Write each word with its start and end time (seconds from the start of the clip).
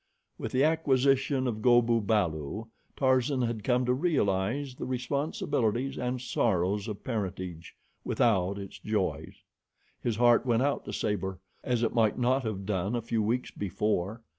With 0.39 0.51
the 0.51 0.63
acquisition 0.63 1.45
of 1.45 1.61
Go 1.61 1.79
bu 1.79 2.01
balu, 2.01 2.65
Tarzan 2.95 3.43
had 3.43 3.63
come 3.63 3.85
to 3.85 3.93
realize 3.93 4.73
the 4.73 4.87
responsibilities 4.87 5.95
and 5.95 6.19
sorrows 6.19 6.87
of 6.87 7.03
parentage, 7.03 7.75
without 8.03 8.57
its 8.57 8.79
joys. 8.79 9.43
His 10.01 10.15
heart 10.15 10.43
went 10.43 10.63
out 10.63 10.85
to 10.85 10.91
Sabor 10.91 11.39
as 11.63 11.83
it 11.83 11.93
might 11.93 12.17
not 12.17 12.41
have 12.41 12.65
done 12.65 12.95
a 12.95 13.01
few 13.03 13.21
weeks 13.21 13.51
before. 13.51 14.23